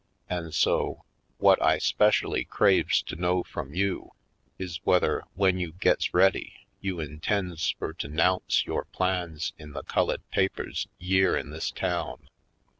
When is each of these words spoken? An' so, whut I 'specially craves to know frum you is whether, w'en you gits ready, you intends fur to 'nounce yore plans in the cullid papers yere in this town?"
An' 0.31 0.51
so, 0.51 1.03
whut 1.39 1.61
I 1.61 1.77
'specially 1.77 2.43
craves 2.43 3.03
to 3.03 3.15
know 3.15 3.43
frum 3.43 3.75
you 3.75 4.13
is 4.57 4.79
whether, 4.83 5.25
w'en 5.35 5.59
you 5.59 5.73
gits 5.73 6.11
ready, 6.11 6.65
you 6.79 6.99
intends 6.99 7.69
fur 7.77 7.93
to 7.93 8.07
'nounce 8.07 8.65
yore 8.65 8.85
plans 8.85 9.53
in 9.59 9.73
the 9.73 9.83
cullid 9.83 10.27
papers 10.31 10.87
yere 10.97 11.37
in 11.37 11.51
this 11.51 11.69
town?" 11.69 12.29